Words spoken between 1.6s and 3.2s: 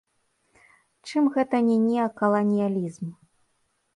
не неакаланіялізм?